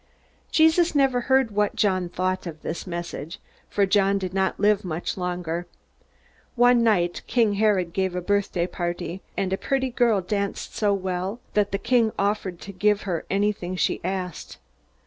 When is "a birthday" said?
8.15-8.65